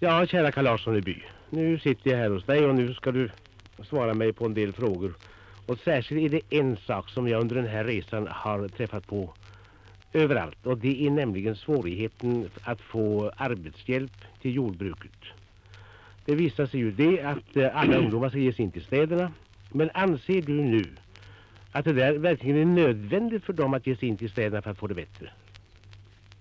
[0.00, 1.22] Ja, kära Karl Larsson i by.
[1.50, 3.30] Nu sitter jag här hos dig och nu ska du
[3.82, 5.14] svara mig på en del frågor.
[5.66, 9.34] Och särskilt är det en sak som jag under den här resan har träffat på
[10.12, 10.66] överallt.
[10.66, 15.18] Och det är nämligen svårigheten att få arbetshjälp till jordbruket.
[16.24, 19.32] Det visar sig ju det att eh, alla ungdomar ska ge sig in till städerna.
[19.72, 20.84] Men anser du nu
[21.72, 24.70] att det där verkligen är nödvändigt för dem att ge sig in till städerna för
[24.70, 25.30] att få det bättre?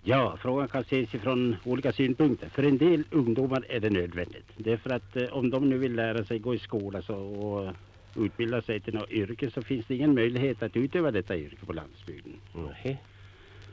[0.09, 2.49] Ja, frågan kan ses ifrån olika synpunkter.
[2.49, 4.45] För en del ungdomar är det nödvändigt.
[4.57, 7.15] Det är för att eh, om de nu vill lära sig gå i skola så,
[7.15, 7.73] och
[8.15, 11.73] utbilda sig till något yrke så finns det ingen möjlighet att utöva detta yrke på
[11.73, 12.33] landsbygden.
[12.53, 13.01] Nej.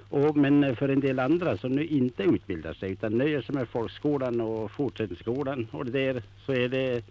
[0.09, 3.69] Och, men för en del andra som nu inte utbildar sig utan nöjer sig med
[3.69, 7.05] folkskolan och fortsättningsskolan och det där så är det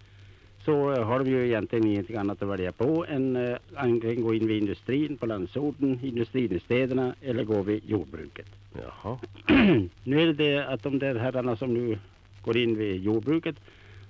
[0.64, 4.46] så har de ju egentligen ingenting annat att välja på än eh, antingen gå in
[4.46, 8.46] vid industrin på landsorten, industrin i städerna eller gå vid jordbruket.
[8.72, 9.18] Jaha.
[10.04, 11.98] nu är det det att de där herrarna som nu
[12.42, 13.56] går in vid jordbruket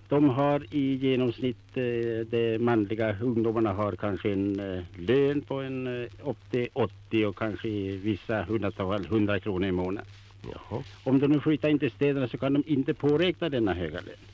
[0.09, 5.87] de har i genomsnitt, eh, de manliga ungdomarna har kanske en eh, lön på en
[5.87, 10.11] eh, upp till 80 och kanske i vissa hundratal 100 kronor i månaden.
[10.53, 10.83] Jaha.
[11.05, 14.34] Om de nu flyttar in till städerna så kan de inte påräkna denna höga lön.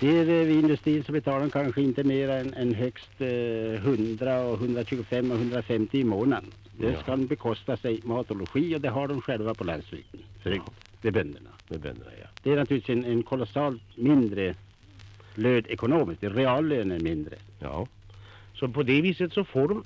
[0.00, 4.40] Det är eh, industrin så betalar de kanske inte mer än, än högst eh, 100
[4.40, 6.50] och 125 och 150 i månaden.
[6.78, 7.00] Det Ja.
[7.02, 10.20] ska bekosta sig mat och logi och det har de själva på landsbygden.
[10.42, 10.72] Förut, Ja.
[11.02, 11.50] det är bönderna.
[11.68, 12.26] Med bönderna, ja.
[12.42, 14.54] Det är naturligtvis en, en kolossalt mindre
[15.34, 16.22] lön ekonomiskt.
[16.22, 17.34] Reallönen är mindre.
[17.58, 17.86] Ja.
[18.54, 19.84] Så på det viset så får de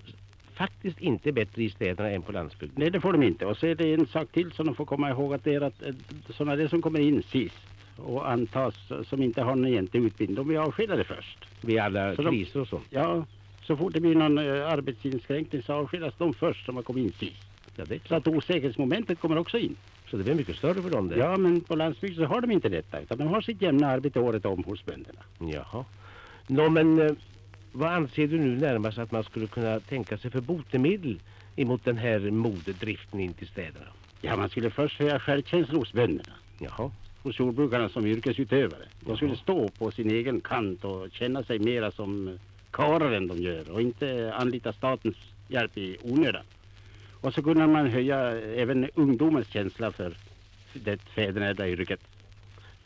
[0.55, 2.77] faktiskt inte bättre i städerna än på landsbygden.
[2.79, 3.47] Nej, det får de inte.
[3.47, 5.61] Och så är det en sak till som de får komma ihåg att det är
[5.61, 5.95] att eh,
[6.37, 7.57] sådana där som kommer in sist
[7.97, 8.75] och antas
[9.09, 11.39] som inte har någon egentlig utbildning, de blir avskedade först.
[11.61, 12.87] Vid alla Så kriser och sånt.
[12.91, 13.25] Ja,
[13.63, 17.13] så fort det blir någon eh, arbetsinskränkning så avskedas de först som har kommit in
[17.13, 17.43] sist.
[17.77, 19.77] Ja, det är Så att osäkerhetsmomentet kommer också in.
[20.11, 21.17] Så det blir mycket större för dem där.
[21.17, 24.21] Ja, men på landsbygden så har de inte detta utan de har sitt jämna arbete
[24.21, 25.21] året om hos bönderna.
[25.39, 25.85] Jaha.
[26.47, 27.13] Nå, men eh,
[27.73, 31.21] vad anser du nu närmast att man skulle kunna tänka sig för botemedel
[31.57, 33.87] emot den här modedriften in till städerna?
[34.21, 36.33] Ja, man skulle först höja självkänslan hos bönderna.
[36.59, 36.91] Jaha.
[37.23, 38.85] Hos jordbrukarna som yrkesutövare.
[39.01, 42.39] De skulle stå på sin egen kant och känna sig mera som
[42.71, 45.17] karlar än de gör och inte anlita statens
[45.49, 46.45] hjälp i onödan.
[47.21, 50.17] Och så kunde man höja även ungdomens känsla för
[50.73, 52.01] det fäderneärvda yrket.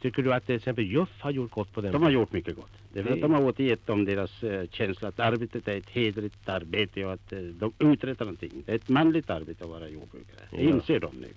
[0.00, 1.93] Tycker du att till exempel Juff har gjort gott på den?
[1.93, 2.71] De har gjort mycket gott.
[2.93, 5.91] Det är för att de har återgett dem deras eh, känsla att arbetet är ett
[5.91, 8.62] hederligt arbete och att eh, de uträttar någonting.
[8.67, 10.41] Det är ett manligt arbete att vara jordbrukare.
[10.50, 11.28] Det inser de nu.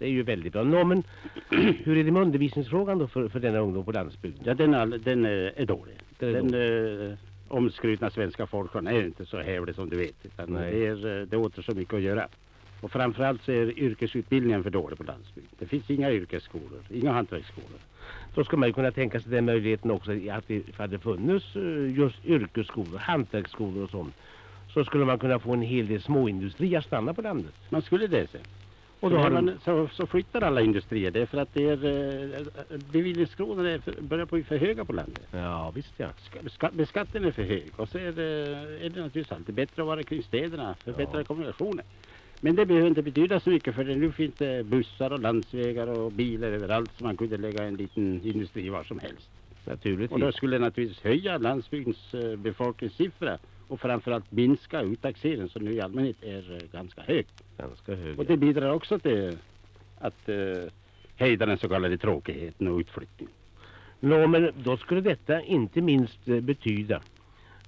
[0.00, 0.62] Det är ju väldigt bra.
[0.62, 1.02] Nå, men
[1.84, 4.42] hur är det med undervisningsfrågan då för, för denna ungdom på landsbygden?
[4.44, 5.94] Ja, den, är, den är, dålig.
[6.18, 7.18] Den är den eh,
[7.48, 10.14] omskrutna svenska folkskolan är inte så hävlig som du vet.
[10.24, 10.72] Utan Nej.
[10.72, 12.28] det, är, eh, det åter så mycket att göra.
[12.80, 15.52] Och framförallt så är yrkesutbildningen för dålig på landsbygden.
[15.58, 17.80] Det finns inga yrkesskolor, inga hantverksskolor.
[18.34, 21.98] Då skulle man ju kunna tänka sig den möjligheten också att det hade funnits eh,
[21.98, 24.14] just yrkesskolor, hantverksskolor och sånt.
[24.74, 27.54] Så skulle man kunna få en hel del småindustri att stanna på landet.
[27.68, 28.40] Man skulle det sen.
[29.00, 31.10] Och då har man, så, så flyttar alla industrier.
[31.10, 32.40] Det är för att det är, eh,
[33.74, 35.22] är för, börjar bli för höga på landet.
[35.30, 36.08] Ja, visst ja.
[36.18, 39.82] Ska- beska- Beskattningen är för hög och så är det, är det naturligtvis alltid bättre
[39.82, 41.24] att vara kring städerna för Ja.
[41.24, 41.84] kommunikationer.
[42.40, 45.86] Men det behöver inte betyda så mycket för det nu finns det bussar och landsvägar
[45.86, 49.30] och bilar överallt så man kunde lägga en liten industri var som helst.
[49.64, 50.10] Naturligtvis.
[50.10, 53.38] Och då skulle det naturligtvis höja landsbygdens eh, befolkningssiffra
[53.70, 57.26] och framförallt minska uttaxeringen som nu i allmänhet är eh, ganska hög.
[57.58, 58.18] Ganska hög.
[58.18, 59.38] Och det bidrar också till
[59.98, 60.72] att eh,
[61.16, 63.34] hejda den så kallade tråkigheten och utflyttningen.
[64.00, 67.02] Nå, men då skulle detta inte minst eh, betyda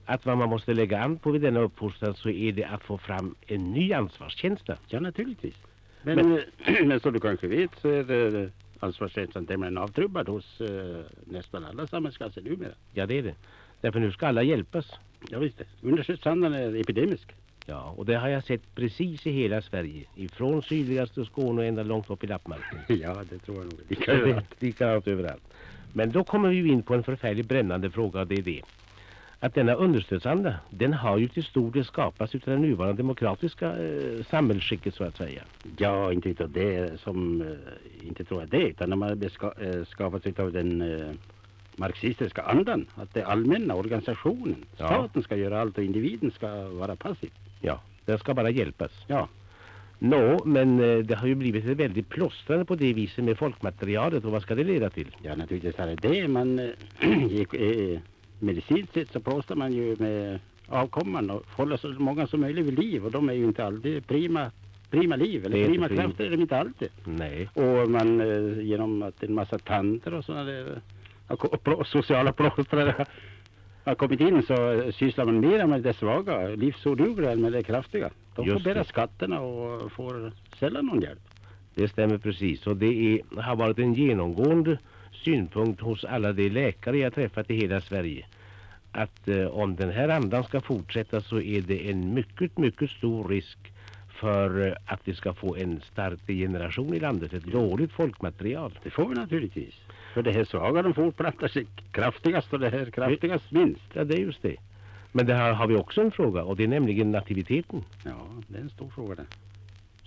[0.07, 2.99] att vad man måste lägga an på vid denna uppfostran så är det att få
[2.99, 4.77] fram en ny ansvarskänsla.
[4.87, 5.57] Ja, naturligtvis.
[6.03, 6.43] Men, men,
[6.89, 11.87] men som du kanske vet så är det ansvarskänslan tämligen avtrubbad hos eh, nästan alla
[11.87, 12.73] samhällsklasser numera.
[12.93, 13.35] Ja, det är det.
[13.81, 14.93] Därför nu ska alla hjälpas.
[15.31, 15.63] Ja, visst.
[15.83, 17.33] Undersöksandan är epidemisk.
[17.67, 20.05] Ja, och det har jag sett precis i hela Sverige.
[20.17, 22.79] Ifrån sydligaste Skåne och ända långt upp i Lappmarken.
[23.01, 23.81] ja, det tror jag nog.
[23.89, 24.63] Lika överallt.
[24.63, 25.43] Likadant överallt.
[25.93, 28.63] Men då kommer vi ju in på en förfärligt brännande fråga det är det.
[29.41, 34.25] Att denna understödsanda, den har ju till stor del skapats utav det nuvarande demokratiska eh,
[34.31, 35.43] samhällsskicket så att säga.
[35.77, 39.85] Ja, inte utav det som, eh, inte tror jag det, utan de har beska- eh,
[39.85, 41.11] skapats utav den eh,
[41.77, 42.87] marxistiska andan.
[42.95, 44.87] Att det allmänna, organisationen, Ja.
[44.87, 47.31] staten ska göra allt och individen ska vara passiv.
[47.61, 48.91] Ja, den ska bara hjälpas.
[49.07, 49.29] Ja,
[50.05, 54.25] Nå, men eh, det har ju blivit ett väldigt plåstrande på det viset med folkmaterialet
[54.25, 55.17] och vad ska det leda till?
[55.23, 56.29] ja naturligtvis är det det.
[56.29, 56.71] Man, eh,
[57.61, 58.01] eh,
[58.39, 62.79] medicinskt sett så plåstrar man ju med avkomman och håller så många som möjligt vid
[62.79, 64.51] liv och de är ju inte alltid prima
[64.91, 66.89] prima liv, eller prima krafter är de inte alltid.
[67.05, 67.49] Nej.
[67.55, 68.21] Och man
[68.67, 70.81] genom att en massa tanter och sådana där
[71.85, 72.95] sociala plåstrare
[73.85, 78.11] har- kommit in så sysslar man mer med det svaga, livsodugliga än med det kraftiga.
[78.37, 78.89] De Just får bära det.
[78.89, 81.21] skatterna och får sällan någon hjälp.
[81.75, 84.79] Det stämmer precis och det är, har varit en genomgående
[85.13, 88.27] synpunkt hos alla de läkare jag träffat i hela Sverige
[88.93, 93.29] att eh, om den här andan ska fortsätta så är det en mycket, mycket stor
[93.29, 93.59] risk
[94.09, 98.79] för eh, att vi ska få en stark degeneration i landet, ett dåligt folkmaterial.
[98.83, 99.75] Det får vi naturligtvis.
[100.15, 103.83] För det här svaga de fortplantar sig kraftigast och det här kraftigast minst.
[103.93, 104.57] Ja, det är just det.
[105.13, 107.85] Men det här har vi också en fråga och det är nämligen nativiteten.
[108.05, 109.27] Ja, det är en stor fråga det.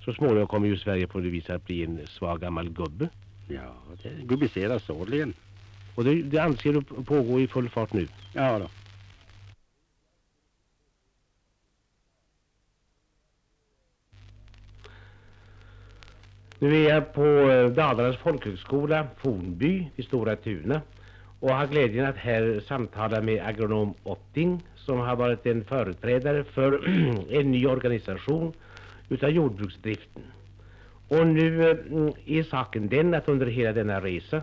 [0.06, 3.10] Så småningom kommer ju Sverige på det viset att bli en svag gammal gubbe.
[3.48, 5.34] Ja, det gubbiseras årligen.
[5.96, 8.08] Och det, det anser du pågå i full fart nu.
[8.34, 8.68] Ja då.
[16.66, 20.82] Nu är jag på eh, Dalarnas folkhögskola, Fornby, i Stora Tuna
[21.40, 26.88] och har glädjen att här samtala med agronom Otting som har varit en företrädare för
[27.40, 28.54] en ny organisation
[29.10, 30.24] utav jordbruksdriften.
[31.08, 31.78] Och nu eh,
[32.38, 34.42] är saken den att under hela denna resa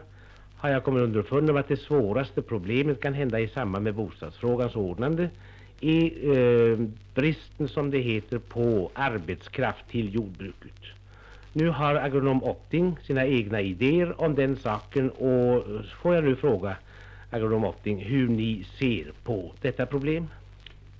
[0.56, 4.76] har jag kommit underfund om att det svåraste problemet kan hända i samband med bostadsfrågans
[4.76, 5.30] ordnande
[5.80, 6.78] är eh,
[7.14, 10.72] bristen som det heter på arbetskraft till jordbruket.
[11.52, 15.64] Nu har agronom Otting sina egna idéer om den saken och
[16.02, 16.76] får jag nu fråga
[17.30, 20.26] agronom Otting hur ni ser på detta problem?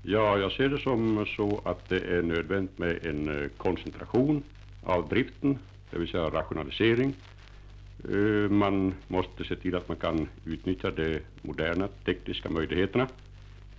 [0.03, 4.43] Ja, jag ser det som så att det är nödvändigt med en eh, koncentration
[4.85, 5.59] av driften,
[5.91, 7.15] det vill säga rationalisering.
[8.11, 13.09] Eh, Man måste se till att man kan utnyttja de moderna tekniska möjligheterna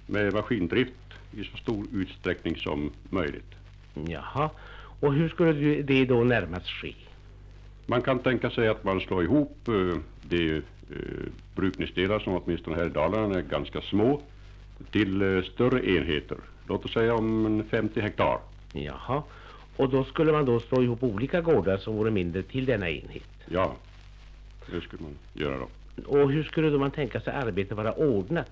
[0.05, 0.93] med maskindrift
[1.37, 3.51] i så stor utsträckning som möjligt.
[4.07, 4.49] Jaha,
[4.99, 6.93] och hur skulle det då närmast ske?
[7.85, 10.61] Man kan tänka sig att man slår ihop eh, de eh,
[11.55, 14.21] brukningsdelar som åtminstone här i Dalarna är ganska små
[14.91, 16.37] till eh, större enheter.
[16.67, 18.39] Låt oss säga om en 50 hektar.
[18.73, 19.23] Jaha,
[19.77, 23.29] och då skulle man då slå ihop olika gårdar som vore mindre till denna enhet.
[23.45, 23.75] Ja,
[24.71, 25.67] det skulle man göra då.
[26.05, 28.51] Och hur skulle då man tänka sig arbetet vara ordnat?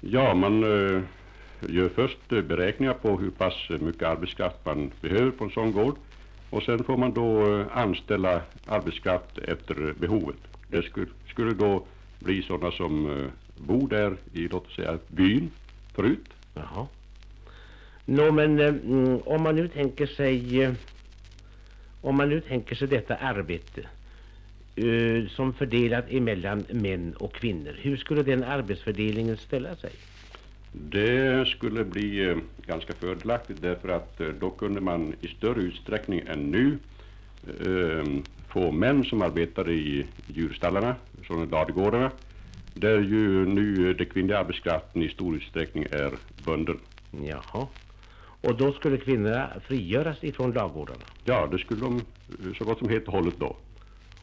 [0.00, 0.64] Ja, man
[1.60, 5.72] gör först eh, beräkningar på hur pass eh, mycket arbetskraft man behöver på en sån
[5.72, 5.96] gård.
[6.50, 10.36] Och sen får man då eh, anställa arbetskraft efter behovet.
[10.70, 11.84] Det skulle, skulle då
[12.18, 13.26] bli sådana som
[13.56, 15.50] bor där i, låt oss säga, byn
[15.94, 16.28] förut.
[16.54, 16.86] Jaha.
[18.04, 20.74] Nå men mm, om man nu tänker sig
[22.00, 23.88] om man nu tänker sig detta arbete
[25.28, 29.92] som fördelat emellan män och kvinnor, hur skulle den arbetsfördelningen ställa sig?
[30.84, 32.36] Det skulle bli eh,
[32.66, 36.78] ganska fördelaktigt därför att eh, då kunde man i större utsträckning än nu
[37.46, 40.94] eh, få män som arbetade i djurstallarna,
[41.26, 42.10] sådana ladugårdarna,
[42.74, 46.12] där ju nu den kvinnliga arbetskraften i stor utsträckning är
[46.44, 46.78] bunden.
[47.10, 47.66] Jaha.
[48.40, 51.04] Och då skulle kvinnorna frigöras ifrån lagårdarna.
[51.24, 52.00] Ja, det skulle de
[52.58, 53.56] så gott som helt och hållet då.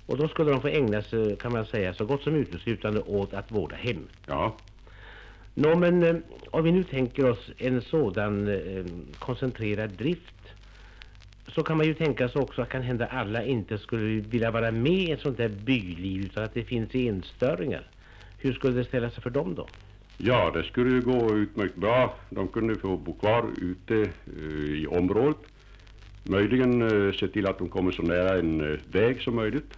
[0.06, 3.34] Och då skulle de få ägna sig, kan man säga, så gott som uteslutande åt
[3.34, 4.08] att vårda hem.
[4.28, 4.56] Ja,
[5.54, 6.16] Nå men eh,
[6.52, 8.86] om vi nu tänker oss en sådan eh,
[9.20, 10.34] koncentrerad drift
[11.48, 14.72] så kan man ju tänka sig också att kan hända alla inte skulle vilja vara
[14.72, 17.88] med i ett sånt där byliv utan att det finns enstöringar.
[18.38, 19.68] Hur skulle det ställa sig för dem då?
[20.18, 22.16] ja det skulle ju gå utmärkt bra.
[22.30, 25.38] De kunde få bo kvar ute eh, i området.
[26.24, 29.74] Möjligen eh, se till att de kommer så nära en eh, väg som möjligt.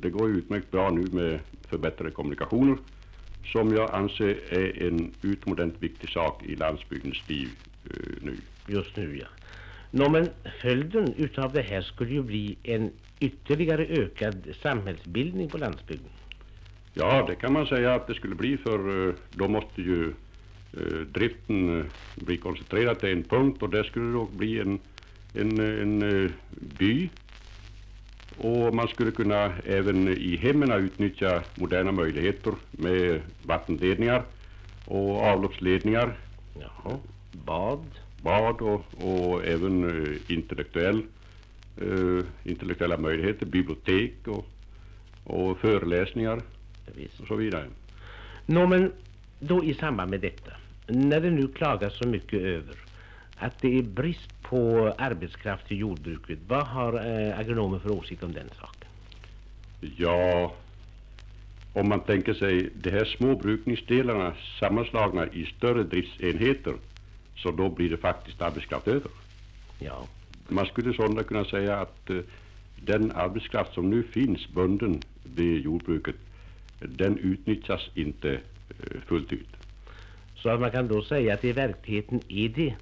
[0.00, 2.76] Det går ju utmärkt bra nu med förbättrade kommunikationer
[3.52, 7.48] som jag anser är en utomordentligt viktig sak i landsbygdens liv
[7.84, 8.36] eh, nu.
[8.66, 9.26] Just nu ja.
[9.90, 10.28] Nå men
[10.62, 12.90] följden utav det här skulle ju bli en
[13.20, 16.10] ytterligare ökad samhällsbildning på landsbygden.
[16.94, 20.14] Ja, det kan man säga att det skulle bli för eh, då måste ju
[20.72, 24.78] eh, driften eh, bli koncentrerad till en punkt och det skulle då bli en,
[25.34, 26.32] en, en
[26.78, 27.08] by.
[28.38, 34.22] Och man skulle kunna även i hemmen utnyttja moderna möjligheter med vattenledningar
[34.84, 36.16] och avloppsledningar,
[36.60, 36.98] Jaha.
[37.32, 37.84] Bad.
[38.22, 41.02] bad och, och även eh, intellektuell,
[41.76, 44.46] eh, intellektuella möjligheter, bibliotek och,
[45.24, 46.40] och föreläsningar
[46.96, 47.20] visst.
[47.20, 47.66] och så vidare.
[48.46, 48.92] Nå men
[49.40, 50.52] då i samband med detta,
[50.86, 52.87] när det nu klagas så mycket över
[53.38, 58.32] att det är brist på arbetskraft i jordbruket, vad har eh, agronomer för åsikt om
[58.32, 58.88] den saken?
[59.96, 60.52] Ja,
[61.72, 66.74] om man tänker sig de här små brukningsdelarna sammanslagna i större driftsenheter
[67.36, 69.10] så då blir det faktiskt arbetskraft över.
[69.78, 70.06] Ja,
[70.48, 72.16] Man skulle sålunda kunna säga att eh,
[72.84, 75.02] den arbetskraft som nu finns bunden
[75.34, 76.14] vid jordbruket,
[76.80, 79.48] den utnyttjas inte eh, fullt ut.
[80.36, 82.74] Så att man kan då säga att i verkligheten är det,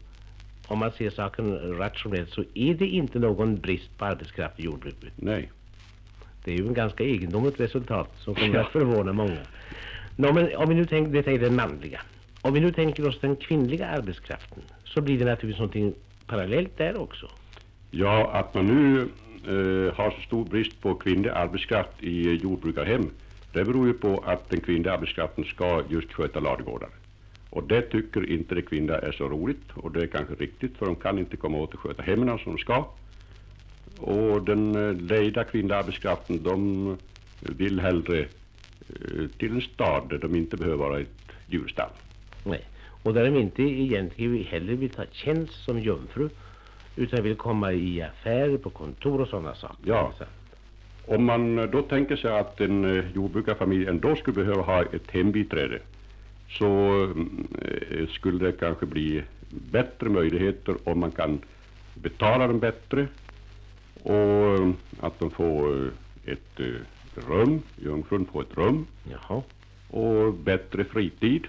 [0.67, 5.13] om man ser saken rationellt, så är det inte någon brist på arbetskraft i jordbruket.
[5.17, 5.51] Nej.
[6.45, 8.61] Det är ju en ganska egendomligt resultat som kommer Ja.
[8.61, 9.39] att förvåna många.
[10.17, 12.01] Nå, men om vi nu tänker, detta är den manliga.
[12.43, 15.95] Om vi nu tänker oss den kvinnliga arbetskraften så blir det naturligtvis någonting
[16.27, 17.31] parallellt där också.
[17.91, 19.01] Ja, att man nu
[19.47, 23.11] eh, har så stor brist på kvinnlig arbetskraft i jordbrukarhem,
[23.53, 26.89] det beror ju på att den kvinnliga arbetskraften ska just sköta ladugårdar.
[27.51, 30.87] Och det tycker inte de kvinnliga är så roligt och det är kanske riktigt för
[30.87, 32.85] de kan inte komma åt att sköta hemmen som de ska.
[33.99, 36.97] Och den eh, lejda kvinnliga arbetskraften de
[37.41, 41.91] vill hellre eh, till en stad där de inte behöver vara ett djurstall.
[42.45, 42.65] Nej.
[43.03, 46.29] Och där de inte egentligen heller vill ta tjänst som jungfru
[46.97, 49.77] utan vill komma i affärer, på kontor och sådana saker.
[49.85, 50.13] Ja.
[51.07, 55.11] Om man eh, då tänker sig att en eh, jordbrukarfamilj ändå skulle behöva ha ett
[55.11, 55.79] hembiträde
[56.49, 57.03] så
[57.63, 61.41] eh, skulle det kanske bli bättre möjligheter om man kan
[61.95, 63.07] betala dem bättre
[64.03, 64.59] och
[65.01, 65.93] att de får eh,
[66.33, 66.67] ett eh,
[67.29, 69.43] rum, jungfrun får ett rum Jaha.
[69.91, 71.47] och bättre fritid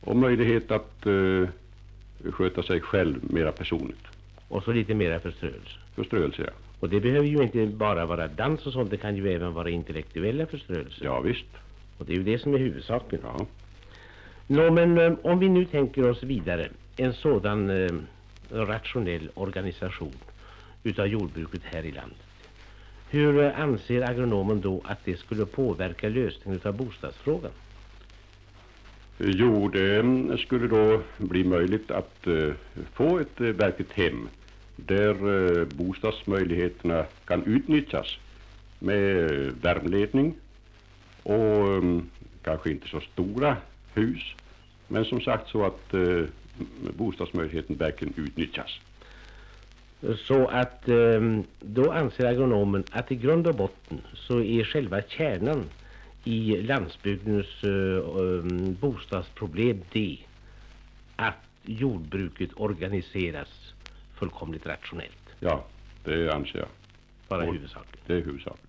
[0.00, 1.48] och möjlighet att eh,
[2.32, 4.06] sköta sig själv mera personligt.
[4.48, 5.78] Och så lite mera förströelse.
[5.94, 6.52] Förströelse, ja.
[6.80, 9.70] Och det behöver ju inte bara vara dans och sånt, det kan ju även vara
[9.70, 11.04] intellektuella förströelser.
[11.04, 11.46] Ja, visst.
[11.98, 13.20] Och det är ju det som är huvudsaken.
[13.22, 13.46] Ja.
[14.46, 17.92] Nå, men eh, om vi nu tänker oss vidare en sådan eh,
[18.50, 20.14] rationell organisation
[20.84, 22.26] utav jordbruket här i landet.
[23.10, 27.50] Hur eh, anser agronomen då att det skulle påverka lösningen av bostadsfrågan?
[29.18, 32.52] Jo, det eh, skulle då bli möjligt att eh,
[32.92, 34.28] få ett eh, verkligt hem
[34.76, 38.18] där eh, bostadsmöjligheterna kan utnyttjas
[38.78, 40.34] med värmledning värmeledning
[41.22, 42.10] och mm,
[42.42, 43.56] kanske inte så stora
[43.96, 44.34] hus
[44.88, 46.24] men som sagt så att eh,
[46.96, 48.80] bostadsmöjligheten verkligen utnyttjas.
[50.26, 55.64] Så att eh, då anser agronomen att i grund och botten så är själva kärnan
[56.24, 60.18] i landsbygdens eh, eh, bostadsproblem det
[61.16, 61.34] att
[61.64, 63.74] jordbruket organiseras
[64.14, 65.12] fullkomligt rationellt.
[65.40, 65.64] Ja,
[66.04, 66.68] det anser jag.
[67.28, 68.00] Bara huvudsaken.
[68.06, 68.65] Det är huvudsaken.